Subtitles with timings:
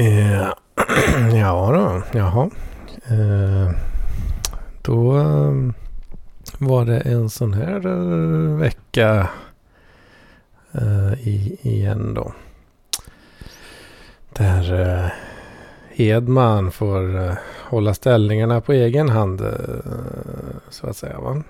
[0.00, 0.48] Eh,
[1.34, 2.50] ja då, jaha.
[3.06, 3.70] Eh,
[4.82, 5.74] då ehm,
[6.58, 9.28] var det en sån här eh, vecka
[10.72, 12.32] eh, i, igen då.
[14.32, 15.10] Där eh,
[15.94, 17.34] Hedman får eh,
[17.68, 19.50] hålla ställningarna på egen hand eh,
[20.68, 21.20] så att säga.
[21.20, 21.42] Va?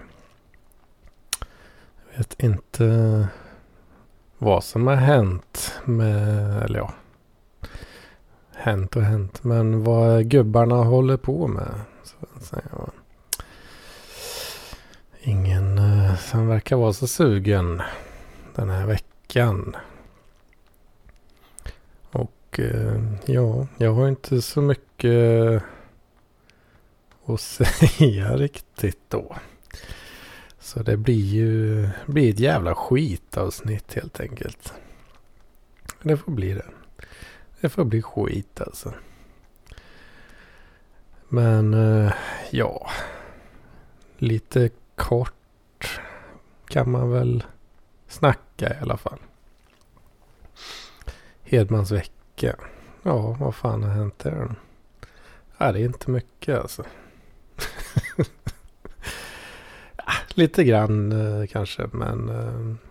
[2.10, 3.28] Jag vet inte
[4.38, 6.92] vad som har hänt med, eller ja,
[8.58, 9.44] hänt och hänt.
[9.44, 11.74] Men vad gubbarna håller på med.
[12.04, 12.90] Så att säga.
[15.20, 17.82] Ingen eh, som verkar vara så sugen
[18.54, 19.76] den här veckan.
[22.10, 25.62] Och eh, ja, jag har inte så mycket
[27.26, 29.36] att säga riktigt då.
[30.60, 34.72] Så det blir ju blir ett jävla skitavsnitt helt enkelt.
[36.02, 36.66] Det får bli det.
[37.60, 38.94] Det får bli skit alltså.
[41.28, 42.12] Men eh,
[42.50, 42.90] ja.
[44.18, 46.00] Lite kort
[46.68, 47.44] kan man väl
[48.08, 49.18] snacka i alla fall.
[51.42, 52.56] Hedmans vecka.
[53.02, 54.54] Ja, vad fan har hänt där?
[55.58, 56.84] Ja, det är inte mycket alltså.
[60.10, 62.28] Ah, lite grann eh, kanske, men...
[62.28, 62.87] Eh,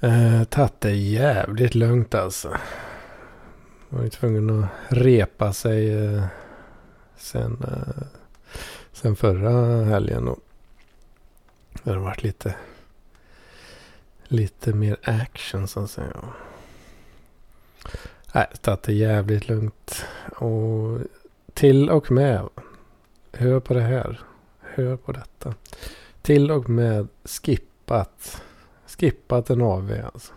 [0.00, 2.48] Eh, tagit det jävligt lugnt alltså.
[2.48, 6.24] Man var ju tvungen att repa sig eh,
[7.16, 8.06] sen, eh,
[8.92, 10.28] sen förra helgen.
[10.28, 10.38] Och
[11.82, 12.54] det har varit lite,
[14.24, 16.16] lite mer action så att säga.
[18.34, 20.04] Nej, tagit det jävligt lugnt.
[20.36, 20.98] Och
[21.54, 22.48] till och med,
[23.32, 24.20] hör på det här.
[24.60, 25.54] Hör på detta.
[26.22, 28.42] Till och med skippat
[28.98, 30.32] skippat en AV alltså.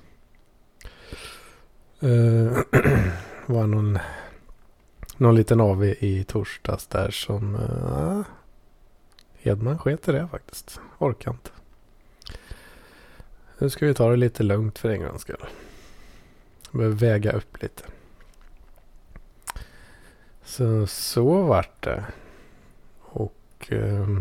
[2.03, 2.57] Uh,
[3.45, 3.99] var någon,
[5.17, 8.25] någon liten AV i torsdags där som eh, uh,
[9.37, 10.81] Hedman sket i det faktiskt.
[10.97, 11.49] Orkar inte.
[13.57, 15.45] Nu ska vi ta det lite lugnt för en gångs skull.
[16.71, 17.83] Behöver väga upp lite.
[20.43, 22.05] Så så vart det.
[22.99, 23.37] Och
[23.71, 24.19] Uh,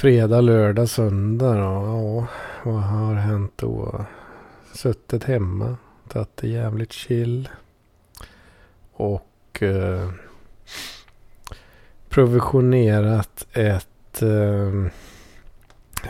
[0.00, 1.60] Fredag, lördag, söndag då.
[1.60, 2.26] Ja,
[2.64, 4.04] vad har hänt då?
[4.74, 5.76] Suttit hemma.
[6.08, 7.48] Tagit det jävligt chill.
[8.92, 10.10] Och eh,
[12.08, 14.84] provisionerat ett eh,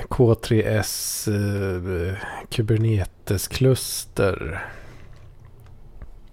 [0.08, 2.16] K3S eh,
[2.50, 4.64] Kubernetes-kluster.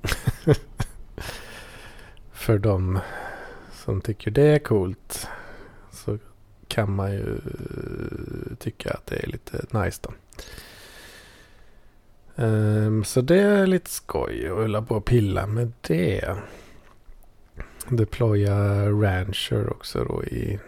[2.31, 2.99] För de
[3.71, 5.27] som tycker det är coolt
[6.67, 10.11] kan man ju eh, tycka att det är lite nice då.
[12.39, 16.35] Um, så det är lite skoj att hålla på och pilla med det.
[17.89, 20.59] Deploya Rancher också då i,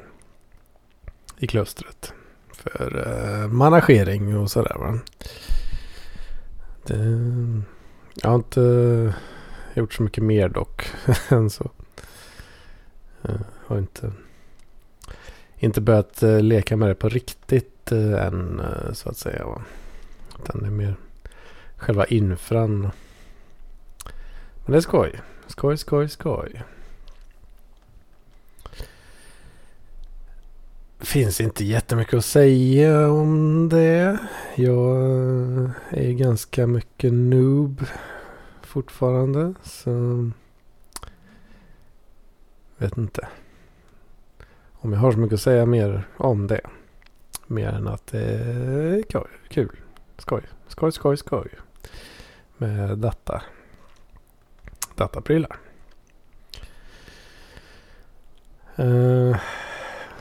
[1.37, 2.13] i klustret.
[2.53, 4.99] För uh, managering och sådär va.
[6.85, 6.95] Det,
[8.13, 9.13] jag har inte
[9.73, 10.91] gjort så mycket mer dock
[11.29, 11.69] än så.
[13.29, 14.11] Uh, har inte
[15.59, 19.45] inte börjat eh, leka med det på riktigt eh, än eh, så att säga.
[20.43, 20.95] Utan det är mer
[21.75, 22.81] själva infran.
[24.65, 25.19] Men det är skoj.
[25.47, 26.63] Skoj, skoj, skoj.
[30.99, 34.17] Finns inte jättemycket att säga om det.
[34.55, 34.97] Jag
[35.89, 37.85] är ganska mycket noob
[38.61, 39.53] fortfarande.
[39.63, 40.31] Så
[42.77, 43.27] vet inte
[44.81, 46.61] om jag har så mycket att säga mer om det.
[47.47, 49.03] Mer än att eh, det är
[49.49, 49.79] kul.
[50.17, 50.41] Skoj.
[50.67, 51.49] Skoj, skoj, skoj.
[52.57, 53.41] Med data.
[54.95, 55.57] Dataprylar.
[58.79, 59.37] Uh,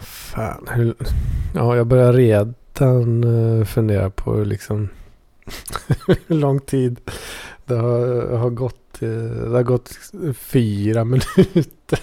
[0.00, 0.69] fan.
[0.71, 0.94] Hur,
[1.55, 4.88] ja, jag börjar redan uh, fundera på liksom
[6.06, 7.00] hur lång tid
[7.65, 9.03] det har, har gått.
[9.03, 9.91] Uh, det har gått
[10.35, 12.00] fyra minuter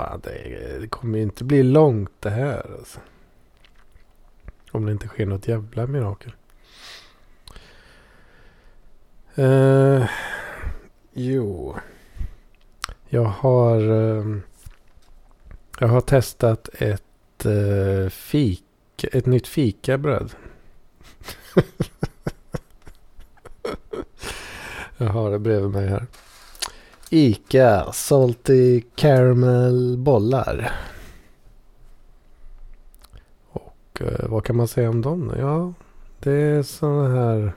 [0.00, 3.00] fan det, det kommer ju inte bli långt det här alltså.
[4.70, 6.32] Om det inte sker något jävla mirakel.
[9.38, 10.04] Uh,
[11.12, 11.76] jo.
[13.08, 14.38] Jag har, uh,
[15.78, 18.64] jag har testat ett eh, uh, fik,
[19.12, 20.32] ett nytt fikabröd.
[24.96, 26.06] jag har det bredvid mig här.
[27.12, 30.72] Ica Salty Caramel bollar.
[33.50, 35.34] Och eh, vad kan man säga om dem?
[35.38, 35.72] Ja,
[36.20, 37.52] Det är sådana här...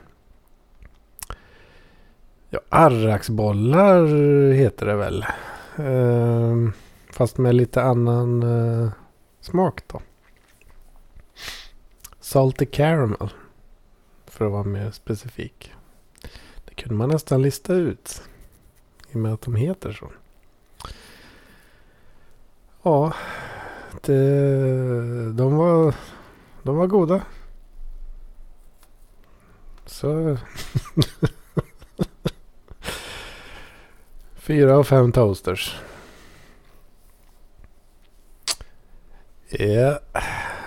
[2.50, 4.06] Ja, arraksbollar
[4.52, 5.24] heter det väl.
[5.78, 6.70] Eh,
[7.12, 8.88] fast med lite annan eh,
[9.40, 10.00] smak då.
[12.20, 13.28] Salty caramel.
[14.26, 15.72] För att vara mer specifik.
[16.64, 18.22] Det kunde man nästan lista ut.
[19.14, 20.10] I och med att de heter så.
[22.82, 23.12] Ja,
[24.00, 25.94] det, de, var,
[26.62, 27.22] de var goda.
[29.86, 30.38] Så...
[34.34, 35.80] Fyra av fem toasters.
[39.48, 39.98] Ja.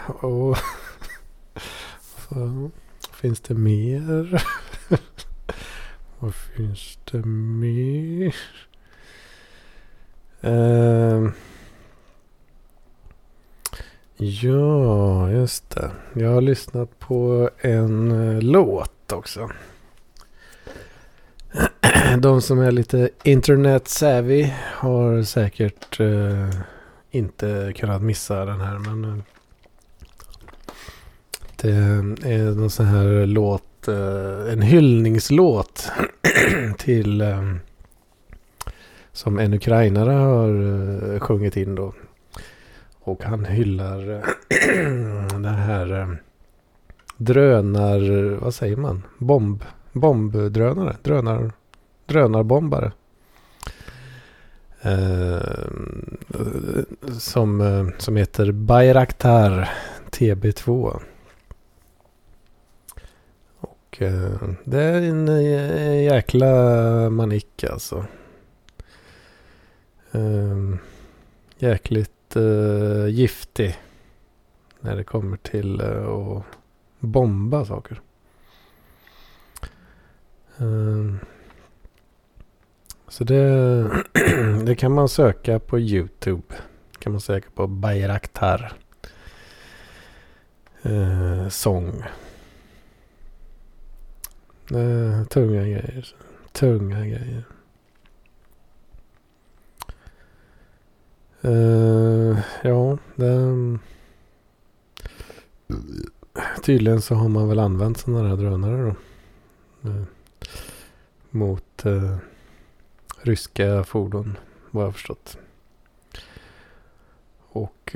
[0.08, 0.58] Och...
[2.30, 2.72] Så,
[3.12, 4.44] finns det mer?
[6.20, 8.36] Vad finns det mer?
[10.44, 11.32] Uh,
[14.18, 15.92] ja, just det.
[16.14, 19.50] Jag har lyssnat på en uh, låt också.
[22.20, 26.50] De som är lite internet savvy har säkert uh,
[27.12, 28.80] inte kunnat missa den här.
[28.80, 29.24] Men eh,
[31.56, 31.72] det
[32.34, 35.92] är någon sån här låt, Eh, en hyllningslåt
[36.78, 37.54] till eh,
[39.12, 40.50] som en ukrainare har
[41.14, 41.94] eh, sjungit in då.
[43.00, 44.00] Och han hyllar
[45.42, 46.18] det här
[47.18, 49.04] drönar, vad säger man?
[49.18, 51.52] Bomb, bombdrönare, drönar,
[52.06, 52.92] drönarbombare.
[57.20, 59.70] Som, som heter Bayraktar
[60.12, 61.00] TB2.
[64.02, 68.06] Och det är en eh, jäkla manik alltså.
[70.12, 70.78] Ehm,
[71.58, 73.78] jäkligt eh, giftig.
[74.80, 76.44] När det kommer till att
[77.00, 78.02] bomba saker.
[80.58, 81.20] Ehm,
[83.08, 84.04] så det,
[84.66, 86.56] det kan man söka på YouTube.
[87.00, 88.74] Kan man söka på Bayraktar.
[90.82, 92.04] Eh, sång.
[94.72, 96.16] Eh, tunga grejer.
[96.52, 97.44] Tunga grejer.
[101.46, 103.80] Uh, ja, det...
[106.64, 108.96] Tydligen så har man väl använt sådana här drönare då.
[109.90, 110.04] Uh,
[111.30, 112.18] mot uh,
[113.22, 114.38] ryska fordon,
[114.72, 115.38] vad jag förstått.
[117.50, 117.96] Och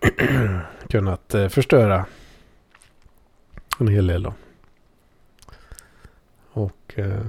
[0.88, 2.06] kunnat förstöra
[3.78, 4.34] en hel del då.
[6.52, 7.26] Och eh,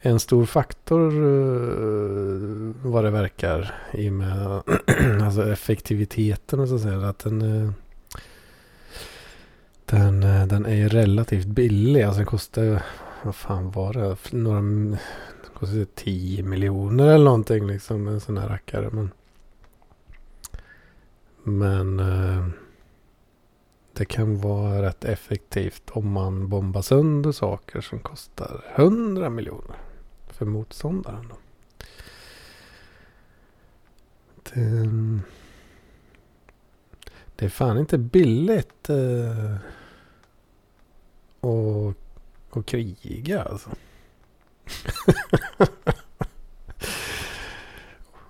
[0.00, 4.62] en stor faktor eh, vad det verkar i och med
[5.22, 7.08] alltså effektiviteten och så att säga.
[7.08, 7.70] Att den, eh,
[9.84, 12.02] den, eh, den är relativt billig.
[12.02, 12.82] Alltså den kostar,
[13.22, 14.16] vad fan var det?
[14.32, 14.96] Några, den
[15.54, 18.08] kostar 10 miljoner eller någonting liksom.
[18.08, 18.90] En sån här rackare.
[18.92, 19.10] Men,
[21.42, 22.46] men eh,
[23.98, 29.76] det kan vara rätt effektivt om man bombar sönder saker som kostar 100 miljoner
[30.28, 31.28] för motståndaren.
[31.28, 31.36] Då.
[34.42, 34.90] Det,
[37.36, 39.54] det är fan inte billigt eh,
[41.40, 41.96] att,
[42.50, 43.70] och kriga alltså.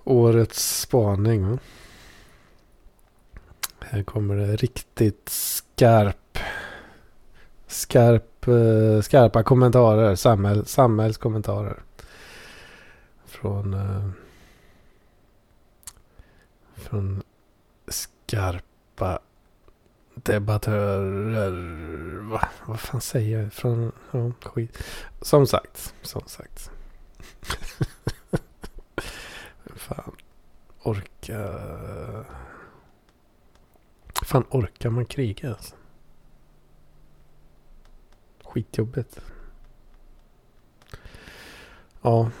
[0.03, 1.49] Årets spaning.
[1.49, 1.59] Va?
[3.91, 5.29] Här kommer det riktigt
[5.79, 6.39] skarp.
[7.67, 10.15] Skarp, eh, skarpa kommentarer.
[10.15, 11.79] Samhäll, samhällskommentarer
[13.25, 14.09] från, eh,
[16.75, 17.23] från
[17.87, 19.19] skarpa
[20.15, 21.51] debattörer.
[22.29, 22.41] Va?
[22.65, 23.53] Vad fan säger jag?
[23.53, 24.83] Från, ja, skit.
[25.21, 26.71] Som sagt, som sagt.
[29.75, 30.15] fan
[30.83, 31.49] orka...
[34.29, 35.75] Fan orkar man kriga alltså?
[38.43, 39.21] Skitjobbigt.
[42.01, 42.31] Ja,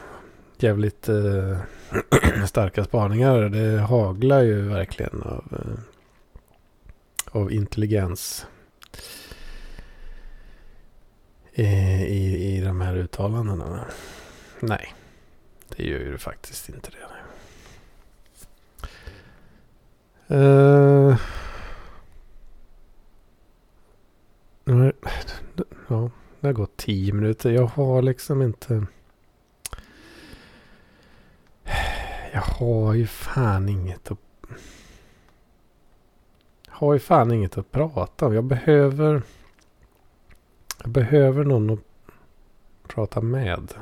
[0.57, 1.59] jävligt eh,
[2.45, 3.41] starka spaningar.
[3.41, 5.79] Det haglar ju verkligen av, eh,
[7.41, 8.47] av intelligens
[11.53, 13.85] i, i, i de här uttalandena.
[14.59, 14.93] Nej,
[15.75, 16.97] det gör ju faktiskt inte det.
[20.35, 21.17] Uh,
[25.87, 27.51] ja, det har gått tio minuter.
[27.51, 28.85] Jag har liksom inte...
[32.33, 34.19] Jag har ju fan inget att...
[36.67, 38.33] Jag har ju fan inget att prata om.
[38.33, 39.21] Jag behöver...
[40.81, 41.79] Jag behöver någon att
[42.87, 43.73] prata med.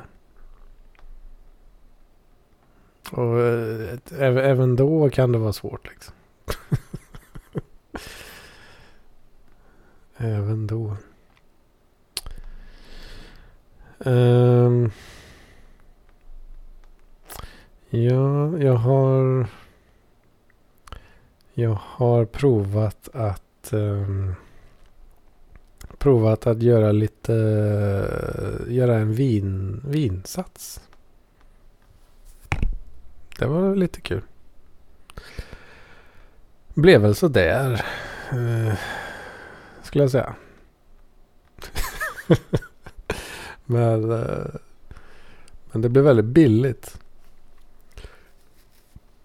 [3.12, 6.14] Och äh, även då kan det vara svårt liksom.
[10.18, 10.96] även då.
[13.98, 14.90] Um,
[17.90, 19.46] ja, jag har...
[21.54, 23.72] Jag har provat att...
[23.72, 24.34] Um,
[25.98, 27.32] provat att göra lite...
[28.68, 30.80] Göra en vin, vinsats.
[33.38, 34.22] Det var lite kul.
[36.74, 37.84] Blev väl sådär.
[38.32, 38.74] Uh, eh
[39.88, 40.34] skulle jag säga.
[43.66, 44.46] men, uh,
[45.72, 47.00] men det blev väldigt billigt.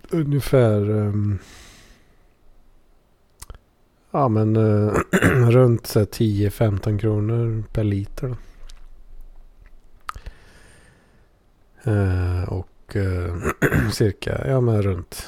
[0.10, 0.90] Ungefär...
[0.90, 1.40] Um,
[4.12, 4.94] ja men uh,
[5.50, 8.38] runt 10-15 kronor per liter.
[11.88, 13.36] Uh, och uh,
[13.92, 15.28] cirka, ja men runt,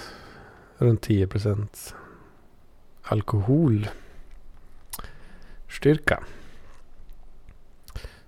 [0.78, 1.96] runt 10 procent
[5.76, 6.24] styrka.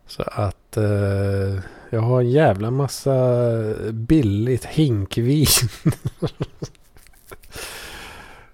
[0.05, 3.43] Så att eh, jag har en jävla massa
[3.91, 5.47] billigt hinkvin.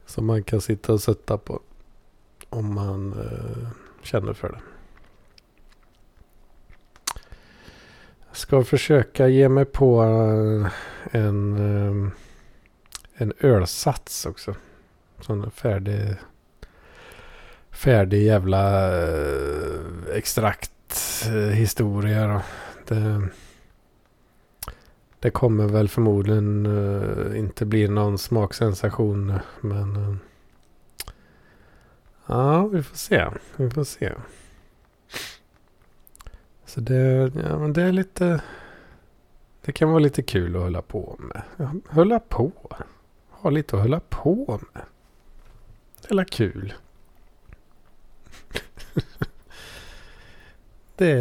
[0.05, 1.59] som man kan sitta och sätta på.
[2.50, 3.67] Om man eh,
[4.03, 4.59] känner för det.
[8.33, 10.71] ska försöka ge mig på eh,
[11.21, 12.12] en, eh,
[13.15, 14.55] en ölsats också.
[15.19, 16.15] Sån färdig,
[17.74, 19.80] färdig jävla eh,
[20.13, 22.34] extrakthistoria.
[22.34, 22.42] Eh,
[22.88, 23.27] det,
[25.20, 29.39] det kommer väl förmodligen eh, inte bli någon smaksensation.
[29.62, 30.20] Men
[32.25, 33.25] ja, vi får se.
[33.56, 34.13] Vi får se.
[36.65, 38.42] Så det, ja, men det är lite...
[39.65, 41.42] Det kan vara lite kul att hålla på med.
[41.89, 42.51] Hålla på.
[43.30, 44.84] Ha lite att hålla på med.
[46.01, 46.74] Det är kul.
[50.96, 51.13] det,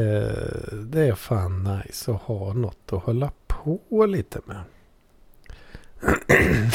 [0.72, 4.62] det är fan nice att ha något att hålla på lite med.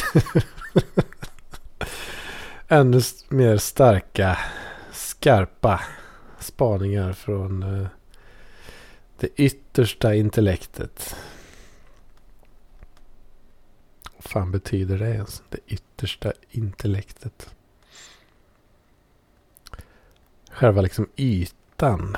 [2.68, 4.38] Ännu mer starka,
[4.92, 5.82] skarpa
[6.40, 7.88] spaningar från eh,
[9.20, 11.16] det yttersta intellektet.
[14.16, 15.44] Vad fan betyder det ens?
[15.50, 17.56] Det yttersta intellektet.
[20.58, 22.18] Själva liksom ytan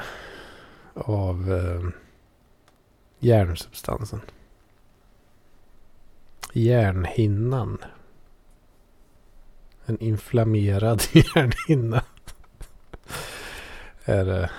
[0.93, 1.89] av eh,
[3.19, 4.21] hjärnsubstansen.
[6.53, 7.77] Hjärnhinnan.
[9.85, 12.03] En inflammerad hjärnhinna.
[14.05, 14.49] är det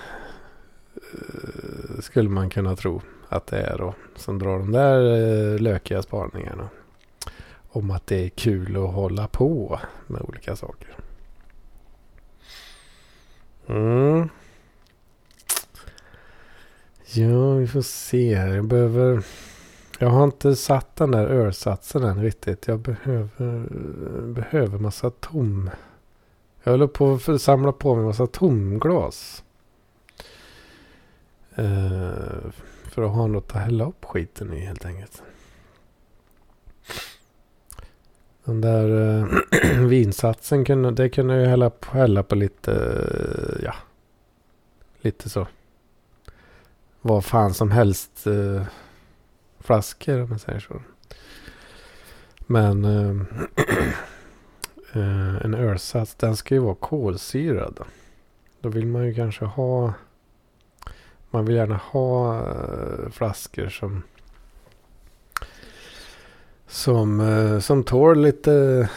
[0.95, 3.93] eh, skulle man kunna tro att det är då.
[4.15, 5.01] Som drar de där
[5.53, 6.69] eh, lökiga spaningarna.
[7.69, 11.00] Om att det är kul att hålla på med olika saker.
[13.67, 14.29] Mm.
[17.13, 18.47] Ja, vi får se här.
[18.47, 19.23] Jag behöver...
[19.99, 22.67] Jag har inte satt den där ölsatsen än riktigt.
[22.67, 23.67] Jag behöver,
[24.33, 25.69] behöver massa tom...
[26.63, 29.43] Jag håller på att samla på mig massa tomglas.
[31.59, 32.51] Uh,
[32.83, 35.23] för att ha något att hälla upp skiten i helt enkelt.
[38.45, 39.25] Den där äh,
[39.87, 43.73] vinsatsen kunde, det kunde jag hälla på, hälla på lite, äh, ja,
[45.01, 45.47] lite så.
[47.01, 48.63] Vad fan som helst äh,
[49.59, 50.81] flaskor om man säger så.
[52.47, 52.85] Men
[55.43, 57.79] en ölsats, den ska ju vara kolsyrad.
[58.59, 59.93] Då vill man ju kanske ha
[61.29, 62.43] man vill gärna ha
[63.11, 64.03] flaskor som
[66.71, 68.89] som, eh, som tål lite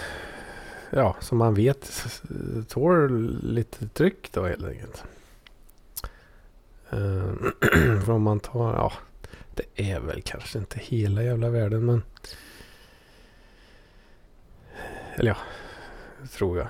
[0.91, 1.93] ja, som man vet
[2.69, 5.05] tål lite tryck då helt enkelt.
[6.89, 8.93] För eh, om man tar, ja,
[9.55, 12.03] det är väl kanske inte hela jävla världen men
[15.15, 15.37] eller ja,
[16.33, 16.69] tror jag.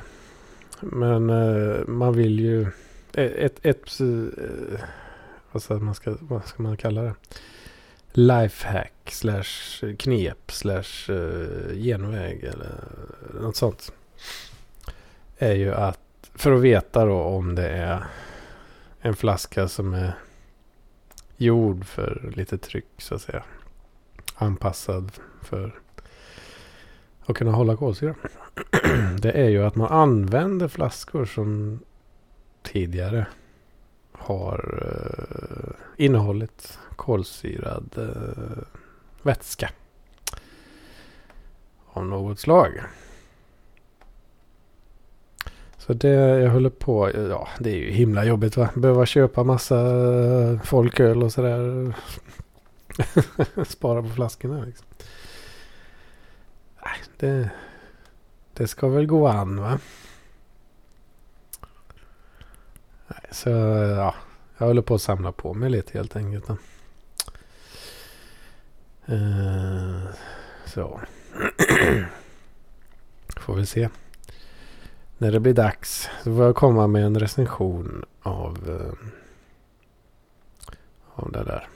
[0.81, 2.67] Men eh, man vill ju
[3.13, 4.01] ett, ett, ett
[5.53, 7.15] vad ska man, ska, vad ska man kalla det?
[8.17, 12.75] Lifehack slash knep slash eh, genväg eller
[13.41, 13.93] något sånt.
[15.39, 18.05] Är ju att för att veta då om det är
[19.01, 20.15] en flaska som är
[21.37, 23.45] gjord för lite tryck så att säga.
[24.35, 25.81] Anpassad för
[27.27, 28.15] att kunna hålla kolsyra.
[29.19, 31.81] det är ju att man använder flaskor som
[32.63, 33.27] tidigare
[34.19, 38.63] har eh, innehållit kolsyrad eh,
[39.23, 39.71] vätska
[41.93, 42.81] av något slag.
[45.87, 48.71] Så det jag håller på, ja det är ju himla jobbigt va.
[48.75, 51.93] Behöva köpa massa eh, folköl och sådär.
[53.65, 54.87] Spara på flaskorna liksom.
[56.85, 57.51] Nej, det,
[58.53, 59.79] det ska väl gå an va.
[63.09, 64.15] Nej, så ja,
[64.59, 66.51] jag håller på att samla på mig lite helt enkelt.
[69.09, 70.07] Uh,
[70.67, 71.01] så.
[73.37, 73.89] Får vi se.
[75.19, 78.93] När det blir dags så får jag komma med en recension av, uh,
[81.15, 81.69] av det där.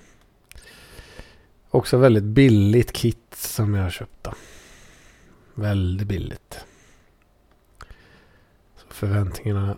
[1.71, 4.33] Också väldigt billigt kit som jag köpte.
[5.55, 6.65] Väldigt billigt.
[8.77, 9.77] Så förväntningarna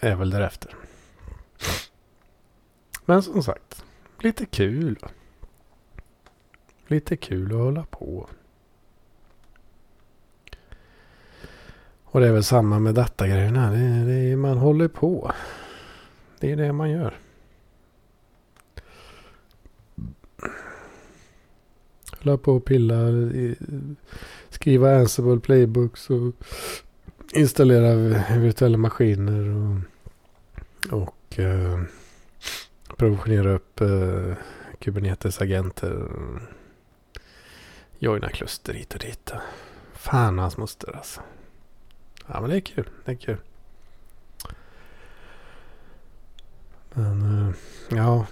[0.00, 0.74] är väl därefter.
[3.12, 3.84] Men som sagt,
[4.18, 4.98] lite kul.
[6.86, 8.28] Lite kul att hålla på.
[12.04, 13.70] Och det är väl samma med datagrejerna.
[13.70, 15.32] Det, det, man håller på.
[16.38, 17.18] Det är det man gör.
[22.18, 22.96] Hålla på och pilla.
[24.48, 26.34] Skriva Ansible playbooks och
[27.34, 27.94] installera
[28.38, 29.48] virtuella maskiner.
[29.48, 31.80] Och, och eh,
[33.02, 34.34] provisionera upp eh,
[34.78, 36.08] Kubernetes-agenter.
[37.98, 39.32] Joina kluster hit och dit.
[39.92, 41.20] Fan hans moster alltså.
[42.26, 42.88] Ja men det är kul.
[43.04, 43.36] Det är kul.
[46.92, 47.54] Men eh,
[47.96, 48.26] ja.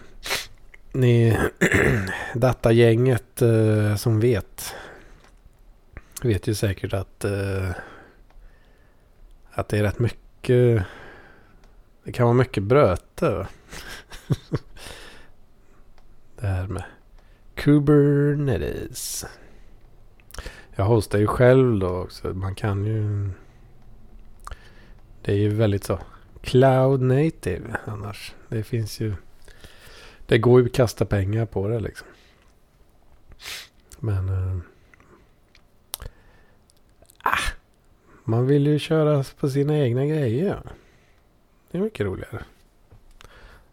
[0.92, 1.38] Ni
[2.34, 4.74] datagänget eh, som vet.
[6.22, 7.24] Vet ju säkert att.
[7.24, 7.70] Eh,
[9.50, 10.84] att det är rätt mycket.
[12.04, 13.46] Det kan vara mycket bröte.
[16.40, 16.84] det här med
[17.54, 19.26] Kubernetes.
[20.74, 22.28] Jag hostar ju själv då också.
[22.28, 23.30] Man kan ju
[25.22, 25.98] det är ju väldigt så
[26.42, 28.34] cloud native annars.
[28.48, 29.14] Det finns ju.
[30.26, 32.08] Det går ju att kasta pengar på det liksom.
[33.98, 34.28] Men.
[34.28, 34.58] Äh,
[37.22, 37.52] ah,
[38.24, 40.62] man vill ju köra på sina egna grejer.
[41.70, 42.44] Det är mycket roligare.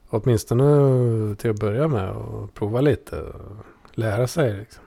[0.10, 3.22] Åtminstone till att börja med och prova lite.
[3.22, 3.56] Och
[3.92, 4.84] lära sig liksom.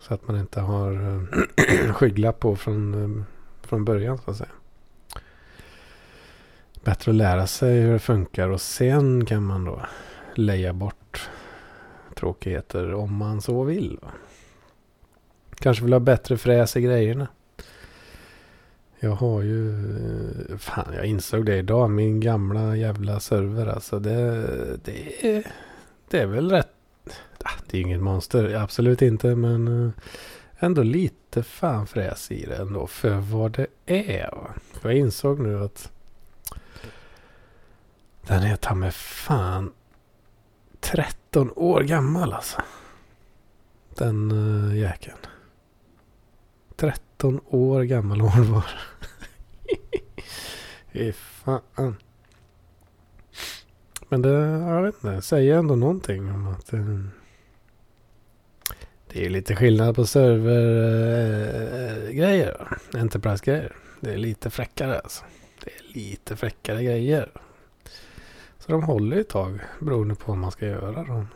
[0.00, 3.24] Så att man inte har eh, skygglapp på från, eh,
[3.62, 4.50] från början så att säga
[6.88, 9.80] bättre att lära sig hur det funkar och sen kan man då
[10.34, 11.30] leja bort
[12.14, 13.98] tråkigheter om man så vill.
[15.54, 17.28] Kanske vill ha bättre fräs i grejerna.
[19.00, 19.70] Jag har ju...
[20.50, 21.90] Eh, fan, jag insåg det idag.
[21.90, 23.98] Min gamla jävla server alltså.
[23.98, 24.46] Det,
[24.84, 25.52] det, är,
[26.10, 26.68] det är väl rätt...
[27.44, 29.34] Ah, det är inget monster, absolut inte.
[29.34, 29.90] Men eh,
[30.58, 32.86] ändå lite fan fräs i det ändå.
[32.86, 34.30] För vad det är.
[34.30, 34.50] va.
[34.82, 35.92] jag insåg nu att
[38.26, 39.72] den är ta med fan
[40.80, 42.62] 13 år gammal alltså.
[43.94, 45.18] Den uh, jäkeln.
[46.78, 48.64] 13 år gammal hon var.
[50.92, 51.96] Fy fan.
[54.08, 54.30] Men det,
[54.68, 57.00] jag vet inte, säger ändå någonting om att eh,
[59.12, 62.56] det är lite skillnad på servergrejer.
[62.60, 63.76] Eh, uh, Enterprise-grejer.
[64.00, 65.24] Det är lite fräckare alltså.
[65.64, 67.30] Det är lite fräckare grejer.
[68.58, 71.04] Så de håller ett tag beroende på vad man ska göra.
[71.04, 71.26] Då.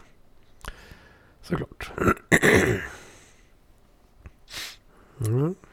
[1.42, 1.92] Såklart.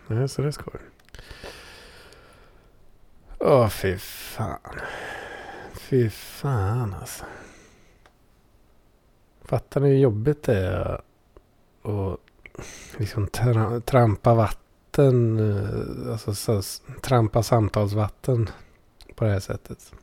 [0.10, 0.82] Nej, så det ska skoj.
[3.40, 4.80] Åh, fy fan.
[5.74, 7.26] Fy fan alltså.
[9.42, 11.02] Fattar ni hur jobbigt det är
[11.84, 12.20] att
[12.98, 15.40] liksom tra trampa vatten.
[15.40, 16.62] Eh, alltså så,
[17.02, 18.50] trampa samtalsvatten
[19.16, 19.94] på det här sättet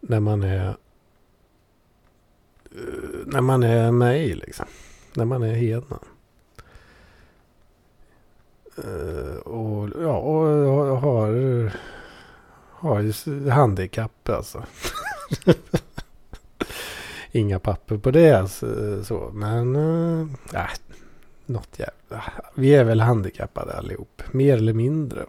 [0.00, 0.76] när man är eh,
[3.26, 4.66] när man är mig liksom.
[5.14, 5.98] När man är hedna.
[8.84, 10.46] Eh, och ja, och
[11.00, 11.70] har,
[12.70, 14.64] har ju handikapp alltså.
[17.32, 18.66] Inga papper på det alltså,
[19.04, 19.30] så.
[19.34, 20.70] Men eh, äh,
[21.46, 22.24] något jävla.
[22.54, 24.22] Vi är väl handikappade allihop.
[24.30, 25.26] Mer eller mindre.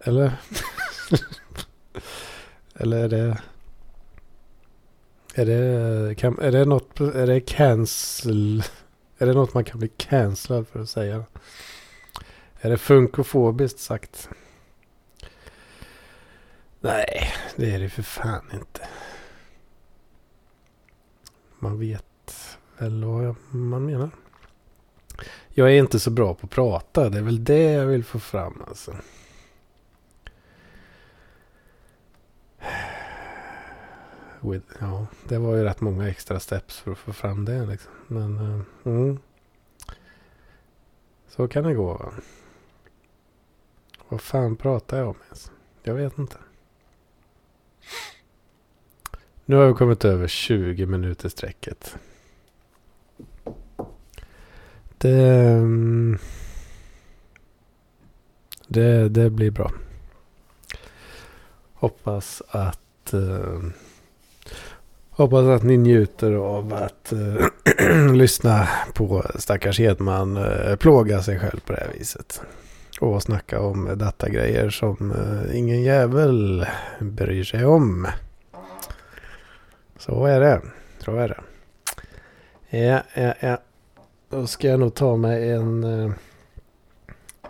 [0.00, 0.32] Eller?
[2.74, 3.38] Eller är det...
[5.34, 7.00] Är det, kan, är det något...
[7.00, 8.62] Är det cancel...
[9.18, 11.24] Är det något man kan bli cancellad för att säga?
[12.60, 14.28] Är det funkofobiskt sagt?
[16.80, 18.88] Nej, det är det för fan inte.
[21.58, 24.10] Man vet väl vad man menar.
[25.48, 27.10] Jag är inte så bra på att prata.
[27.10, 28.96] Det är väl det jag vill få fram alltså.
[34.80, 37.66] Ja, det var ju rätt många extra steps för att få fram det.
[37.66, 37.92] Liksom.
[38.06, 39.18] Men uh, mm.
[41.28, 41.92] så kan det gå.
[41.92, 42.12] Va?
[44.08, 45.50] Vad fan pratar jag om ens?
[45.82, 46.36] Jag vet inte.
[49.44, 51.96] Nu har vi kommit över 20 minuter sträcket.
[54.98, 56.18] Det, mm,
[58.68, 59.72] det, det blir bra.
[61.72, 63.70] Hoppas att uh,
[65.16, 71.60] Hoppas att ni njuter av att uh, lyssna på stackars Hedman uh, plåga sig själv
[71.60, 72.42] på det här viset.
[73.00, 76.66] Och snacka om datagrejer som uh, ingen jävel
[77.00, 78.06] bryr sig om.
[79.98, 80.60] Så är det.
[80.98, 81.40] Så är det.
[82.78, 83.58] Ja, ja, ja.
[84.30, 85.84] Då ska jag nog ta mig en,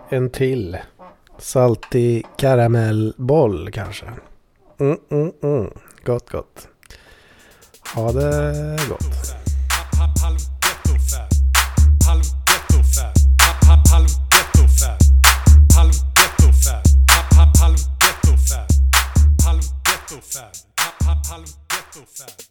[0.08, 0.78] en till.
[1.38, 4.06] Saltig karamellboll kanske.
[4.78, 5.70] Mm, mm, mm.
[6.04, 6.68] Gott, gott.
[7.94, 9.36] Ha det gott.
[20.36, 20.52] Fab.
[21.22, 22.45] Palo Ghetto Fab.